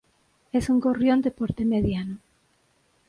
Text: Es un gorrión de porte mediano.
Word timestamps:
Es 0.51 0.69
un 0.71 0.79
gorrión 0.79 1.21
de 1.21 1.29
porte 1.29 1.63
mediano. 1.63 2.17